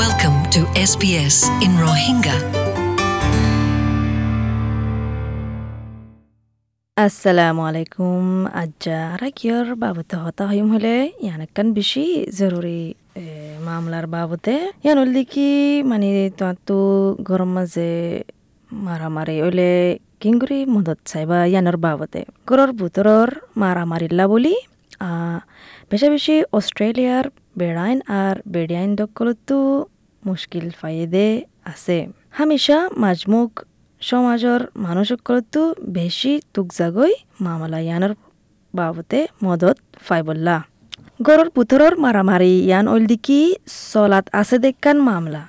[0.00, 2.36] Welcome to SBS in Rohingya.
[6.96, 8.22] আসসালামু আলাইকুম
[8.62, 10.94] আজ্জা রাকিয়র বাবতে হতা হইম হলে
[11.24, 12.04] ইয়ানাক্কান বেশি
[12.38, 12.80] জরুরি
[13.66, 15.50] মামলার বাবতে ইয়ানুল দেখি
[15.90, 16.08] মানে
[16.68, 16.78] তো
[17.28, 17.90] গরম মাঝে
[18.70, 19.70] মারামারি ওইলে
[20.20, 23.28] কিংগুরি মদত চাইবা ইয়ানোর বাবতে গরর বুতরর
[23.62, 24.54] মারামারিল্লা বলি
[25.90, 27.26] বেশি অস্ট্রেলিয়ার
[27.60, 29.58] বেড়াইন আর বেড়াইন দকলতো
[30.22, 31.28] মুশকিল ফাইদে
[31.72, 31.98] আছে।
[32.38, 33.50] হামেশা মাজমুখ
[34.02, 35.62] সমাজৰ মানুহসকলতো
[35.94, 37.12] বেছি তুকজাগৈ
[37.46, 38.12] মামলা ইয়ানৰ
[38.74, 39.76] বাবতে মদত
[40.06, 40.56] ফাইবল্লা
[41.26, 43.40] গড়ৰ পুতৰৰ মাৰামাৰি ইয়ান অলদিকি
[43.92, 45.42] চলাত আছে দেখান মামলা।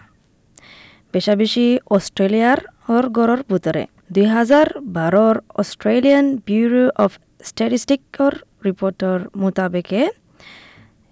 [1.14, 3.84] বেশা বেশি অস্ট্রেলিয়ার হর গড়র ভিতরে
[4.14, 4.68] দুই হাজার
[4.98, 7.12] বারোর অস্ট্রেলিয়ান ব্যুরো অফ
[7.50, 8.34] স্ট্যাটিস্টিকর
[8.68, 10.02] রিপোর্টর মোতাবেকে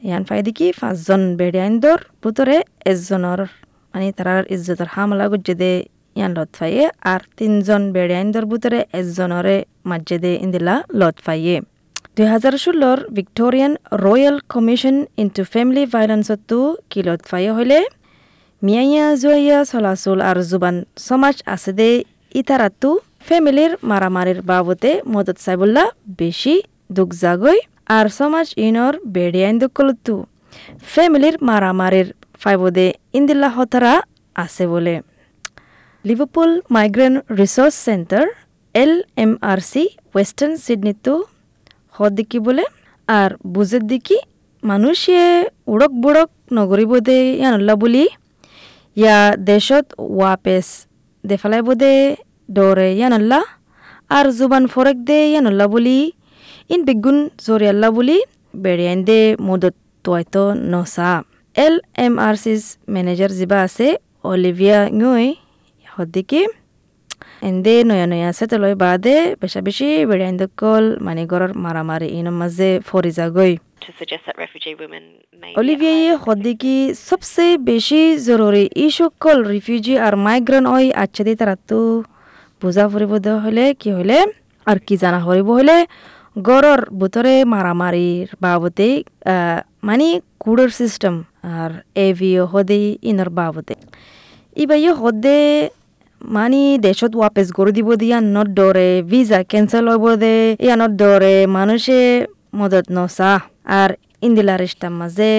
[0.01, 3.41] ইয়ান ফাই দেখি পাঁচজন বেড়িয়াইন্দর ভিতরে এজনের
[3.93, 5.71] মানে তারার ইজ্জতর হামলা গুজ্জেদে
[6.15, 9.57] ইয়ান লত ফাইয়ে আর তিনজন বেড়িয়াইন্দর ভিতরে এজনরে
[9.89, 11.55] মাজ্জেদে ইন্দিলা লত ফাইয়ে
[12.15, 16.59] দুই হাজার ষোলোর Victorian royal commission into family ভাইলেন্সতো
[16.91, 17.79] কি লত ফাইয়ে হইলে
[18.61, 20.75] মিয়াইয়া জুয়াইয়া চলাচল আর জুবান
[21.07, 21.89] সমাজ আছে দে
[22.35, 22.89] ইতারাতো
[23.27, 25.83] ফ্যামিলির মারামারির বাবতে মদত চাইবল্লা
[26.19, 26.55] বেশি
[26.91, 27.59] দুঃখ জাগই
[27.97, 30.15] আর সমাজ ইনর বেড়িয়াইন দকলতো
[30.93, 32.07] ফ্যামিলির মারামারির
[32.41, 32.87] ফাইবদে
[33.17, 33.93] ইন্দিল্লা হতারা
[34.43, 34.95] আছে বলে।
[36.05, 38.25] Liverpool migrant resource centre
[38.75, 41.13] L M R C western সিডনিতো
[41.97, 42.65] হদিকি বলে।
[43.07, 44.17] আর বুজের দিকি
[44.63, 45.19] মানুষে
[45.73, 48.05] উড়ক বুড়ক নগরিব দে ইয়ানল্লা বলি।
[49.01, 49.17] ইয়া
[49.49, 49.85] দেশত
[50.17, 50.67] ওয়াপেস
[51.23, 51.93] দেফালাই বোদে
[52.55, 53.39] দৌড়ে ইয়ানল্লা
[54.17, 55.97] আর জুবান ফরেক দে ইয়ানল্লা বলি
[56.69, 57.17] ইন বেগুন
[57.47, 58.17] জরিয়াল্লা বলি
[58.63, 59.75] বেড়িয়াইন দে মদত
[60.05, 61.11] তোয়াইতো নসা
[61.55, 63.87] L M R C's manager যিবা আছে
[64.23, 65.27] অলিভিয়া ngui
[65.85, 66.41] হদিকি
[67.41, 73.11] এন্দে নয়া নয়া সেতলয় বাদে বেশা বেশি বেড়িয়াইন দকল মানে গরর মারামারি ইনৰ মাঝে ফরি
[73.19, 74.73] যাগৈ to suggest that refugee
[75.59, 76.75] অলিভিয়াই হদিকি
[77.07, 81.79] সবসে বেশি জরুরি ই সকল রিফিউজি আর মাইগ্রেন্ট ওই আচ্ছা দিয়ে তারা তো
[82.61, 83.11] বুঝা ফুরিব
[83.45, 84.17] হলে কি হলে
[84.67, 85.77] আর কি জানা হরিব হলে
[86.47, 88.89] গড়র ভিতরে মারামারির বাবদে
[89.87, 90.07] মানে
[90.43, 91.15] কুড়ের সিস্টেম
[91.57, 91.71] আর
[92.07, 92.79] এভিও হদে
[93.09, 93.75] ইনর বাবদে।
[94.63, 95.39] ইবাইও হদে
[96.21, 100.35] মানে দেশত ওয়াপেস করে দিব দিয়া নত ডরে ভিসা ক্যান্সেল হইব দে
[100.65, 101.99] ইয়ানত ডরে, মানুষে
[102.59, 103.31] মদত নসা।
[103.79, 103.89] আর
[104.27, 105.31] ইন্দিলা রিস্তার মাঝে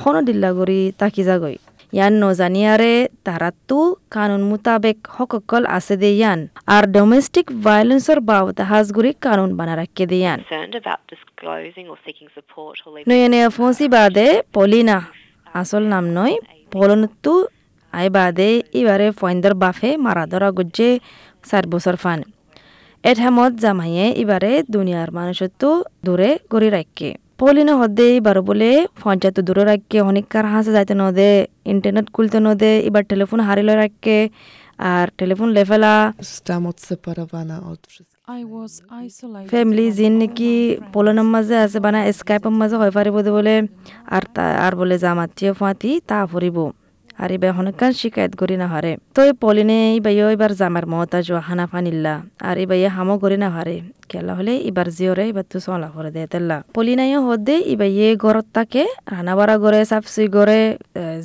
[0.00, 1.56] হন দিল্লা গরি তাকি যাগই
[1.96, 2.94] ইয়ান নজানিয়ারে
[3.26, 3.78] তারাতো
[4.10, 6.40] কানুন মোতাবেক হককল আছে দে ইয়ান
[6.74, 12.28] আর ডোমেস্টিক ভায়োলেন্সর বাবদ হাজগুড়ি কানুন বানা রাখকে দে ইয়ান concerned about disclosing or seeking
[12.36, 14.98] support or leaving নয়ে নয়ে ফোঁসি বাদে পলিনা
[15.54, 16.34] আসল নাম নয়
[16.72, 17.34] পলনতু
[17.92, 20.90] আই বাদে ইবারে ফয়েন্দর বাফে মারা ধরা গুজ্জে
[21.44, 22.20] চার বছর ফান
[23.04, 25.68] এঠামত জামাইয়ে ইবারে দুনিয়ার মানুষতো
[26.04, 27.08] দূরে গড়ি রাখকে
[27.40, 28.70] পলিনা হদে এবার বলে
[29.02, 31.30] ফঞ্চায়েত দূরে রাখকে অনেককার হাসে যাইতে নদে
[31.72, 34.16] ইন্টারনেট খুলতে নদে এবার টেলিফোন হারিলে রাখকে
[34.92, 35.94] আর টেলিফোন লেফেলা.
[39.50, 40.52] ফ্যামিলি জিন নাকি
[40.92, 43.56] পোলনের মাঝে আছে বানা স্কাইপের মাঝে হয় পারিব দে বলে
[44.16, 46.58] আর তা আর বলে জামাতীয় ফাঁতি তা ফুরিব
[47.22, 51.42] আর এবার অনেকক্ষণ শিকায়ত করি না হারে। তো এই পলিনে এবার এবার জামার মতা জোয়া
[51.48, 52.14] হানা ফানিল্লা
[52.48, 53.76] আর এবার হামো করি না হারে।
[54.16, 58.46] কেলা হলে এবার জিওরে এবার তো চলা করে দে তেল্লা পলিনাইও হদে এবার ইয়ে ঘরত
[58.56, 58.82] তাকে
[59.12, 60.60] রান্না বাড়া করে সাফসুই করে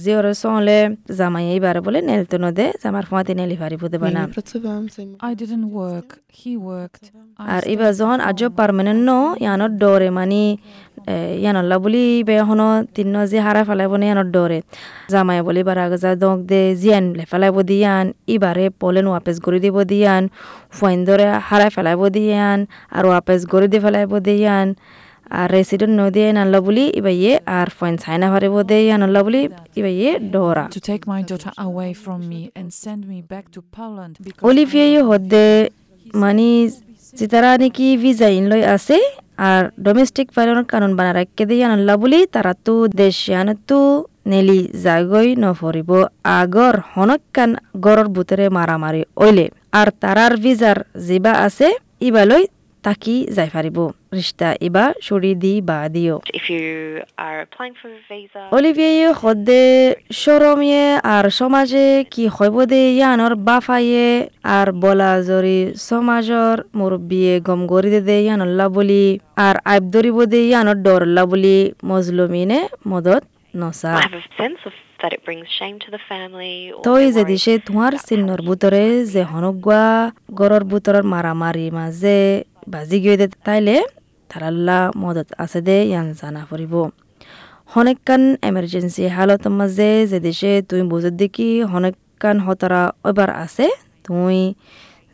[0.03, 0.79] জিওরে চলে
[1.17, 5.17] জামাই এইবার বলে নেলতে নদে জামার ফাঁতি নেলি ফারিব দেবা Nie, না nie pracowałam, zajmowałam
[5.21, 6.09] I didn't work.
[6.29, 7.05] He worked.
[7.39, 9.11] I আর এবার যখন আজ পারমানেন্ট ন
[9.43, 10.43] ইয়ানোর ডরে মানে
[11.37, 14.59] ইয়ানল্লা বলি বে এখনও তিন যে হারা ফেলাইব না ইয়ানোর ডরে
[15.13, 20.23] জামাই বলি বার যা দক দে জিয়ান ফেলাইব দিয়ান ইবারে পলেন ওয়াপেস করে দিব দিয়ান
[20.77, 22.59] ফাইন ধরে হারাই ফেলাইব দিয়ান
[22.97, 24.67] আর ওয়াপেস করে দিয়ে ফেলাইব দিয়ান
[25.39, 29.41] আর রেসিডেন্ট ন দিয়ে নানলা বলি ইবা ইয়ে আর ফাইন সাইনা ফারিব দে ইয়ানল্লা বলি
[29.79, 34.13] ইবা ইয়ে ডরা take my daughter away from me and send me back to Poland
[34.25, 35.45] because অলিভিয়াই হদে
[36.21, 36.47] মানে
[37.19, 38.97] যেতারা নাকি ভিসা ইনলই আছে
[39.47, 43.17] আর ডোমেস্টিক ভাইলেন্সর কানুন বানা রাখকে দিয়ে আনলা বলি তারা তো দেশ
[43.69, 43.79] তো
[44.31, 45.91] নেলি জাগই নফরিব
[46.39, 47.51] আগর হনকান
[47.85, 49.45] গড়র ভিতরে মারামারি ওইলে।
[49.79, 50.77] আর তারার ভিসার
[51.07, 51.67] যিবা আছে
[52.07, 52.43] ইবালৈ
[52.85, 53.77] তাকি যাই ফারিব
[54.19, 56.15] রিস্তা ইবা সরি দি বা দিও।
[58.57, 59.63] অলিভিয়ে সদে
[60.23, 60.85] সরমিয়ে
[61.15, 64.07] আর সমাজে কি হইব দে ইয়ানোর বাফাইয়ে
[64.57, 69.05] আর বলা জরি সমাজর মুরব্বিয়ে গম গরি দে দে ইয়ানল্লা বলি
[69.45, 71.57] আর আইব ধরিব দে ইয়ানোর ডরল্লা বলি
[71.89, 72.59] মজলুমিনে
[72.91, 73.23] মদত
[73.53, 73.93] নসা।
[75.03, 76.71] I have a sense of that it brings shame to the family.
[76.71, 78.83] Or তই যে দিছে তোমাৰ চিহ্নৰ ভিতরে
[79.13, 79.83] যে হনগুৱা
[80.39, 82.19] গড়ৰ বুটৰৰ মাৰামাৰি মাজে
[82.67, 83.75] বাজি গৈ দে তাইলে
[84.29, 86.73] তারাল্লা মদত আছে দে ইয়ান জানা ফুৰিব
[87.73, 93.67] হনেকান এমার্জেন্সি হালতৰ মাজে যে দিছে তুমি বুজত দেখি হনেকান হতৰা এবাৰ আছে
[94.05, 94.41] তুমি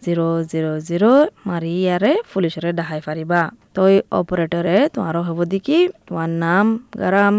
[0.08, 1.08] জিৰ' জিৰ' জিৰ'
[1.48, 3.40] মাৰি ইয়াৰে পুলিচৰে দেখাই পাৰিবা
[3.76, 5.78] তই অপাৰেটৰে তোমাৰ হ'ব দেখি
[6.08, 6.66] তোমাৰ নাম
[6.98, 7.36] গাৰাম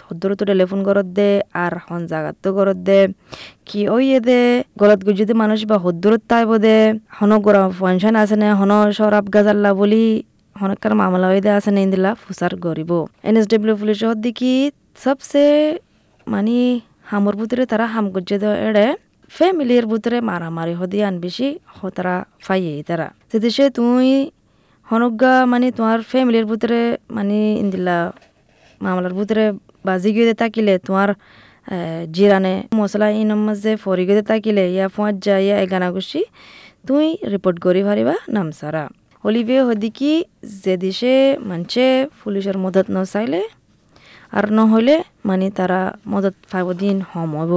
[0.00, 3.00] সদৰতো টেলিফোন ঘৰত দে আর হন জাগাতো ঘৰত দে
[3.64, 4.40] কি ওইয়ে দে
[4.80, 6.76] গলত গুজিতে মানুষ বা হদ্দুরত তাইব দে
[7.16, 10.04] হন গোড়া ফাংশন আছে নে হন সরাব গাজাল্লা বলি
[10.56, 12.90] হনকার মামলা হয়ে দে আছে নে ইন্দিলা ফুসার গরিব
[13.28, 14.54] এন এস ডব্লিউ পুলিশ দিকি
[15.02, 15.46] সবসে
[16.26, 16.58] মানে
[17.04, 18.36] হামর ভিতরে তারা হাম গুজে
[18.68, 18.86] এড়ে
[19.36, 21.48] ফ্যামিলির ভিতরে মারামারি হদি আন বেশি,
[21.78, 22.16] হতারা
[22.46, 24.08] ফাইয়ে তারা যদি সে তুই
[24.88, 26.80] হনগা মানে তোমার ফ্যামিলির ভিতরে
[27.16, 27.96] মানে ইন্দিলা
[28.84, 29.44] মামলার ভিতরে
[29.86, 31.10] বাজি গিয়ে থাকিলে, তোমার
[32.16, 36.20] জিরানে মশলা ইনম মাঝে ফরি গিয়ে থাকিলে, ইয়া ফুয়ার যা ইয়া এগানা গুছি
[36.88, 38.84] তুই রিপোর্ট করি পারিবা নামসারা।
[39.24, 40.12] হলিবে হদিকি
[40.62, 41.14] যে দিশে
[41.48, 41.84] মানছে
[42.20, 43.42] পুলিশের মদত নচাইলে,
[44.36, 44.96] আর নহলে
[45.28, 45.80] মানে তারা
[46.12, 47.52] মদত পাইব দিন হম হব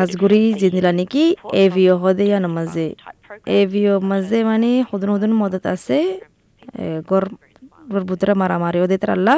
[0.00, 1.24] আজগুৰি জিনিলা নেকি
[1.54, 1.64] এ
[2.02, 3.56] হদে ইয়ান মাঝে type program.
[3.56, 5.98] এ ভিঅ মাঝে মানে সদন সদন মদত আছে
[7.10, 7.24] গর
[8.10, 9.34] ভিতরে মারামারি ওদের তারাল্লা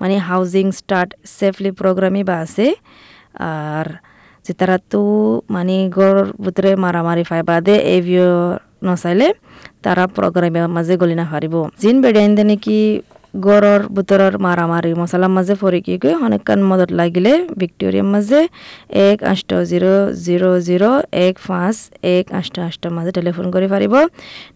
[0.00, 2.66] মানে হাউজিং স্টার্ট সেফলি প্রোগ্রামই বা আছে
[3.50, 3.86] আর
[4.44, 5.02] যে তারা তো
[5.50, 8.28] মানে গর ভিতরে মারামারি ফাই বাদে এ ভিঅ
[8.86, 9.28] নচাইলে
[9.84, 11.24] তারা প্রোগ্রামের মাঝে গলি না
[11.80, 12.78] জিন বেড়াইন দে নাকি
[13.34, 15.94] গড়ৰ ভিতৰৰ মাৰামাৰি মছলাৰ মাজে ফৰি কি
[16.26, 18.40] অনেকক্ষণ মদত লাগিলে ভিক্টোৰিয়াৰ মাজে
[19.08, 19.88] এক আঠ জিৰ'
[20.24, 20.86] জিৰ' জিৰ'
[21.26, 21.76] এক পাঁচ
[22.14, 23.94] এক আঠ আঠৰ মাজে টেলিফোন কৰি পাৰিব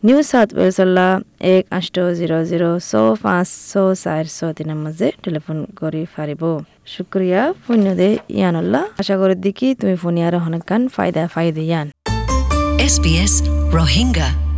[0.06, 1.06] নিউ চাউথ ৱেলছলা
[1.54, 2.92] এক আঠ জিৰ' জিৰ' ছ
[3.24, 3.72] পাঁচ ছ
[4.04, 6.42] চাৰি ছ তিনৰ মাজে টেলিফোন কৰি পাৰিব
[6.94, 8.08] শুক্ৰিয়া পুণ্য দে
[8.38, 11.88] ইয়ানুল্লাহ। আশা কৰি দেখি তুমি ফোন ফোনিয়াৰ অনেকক্ষণ ফাইদা ফাইদে ইয়ান
[12.82, 13.34] SBS
[13.70, 14.51] Rohingya.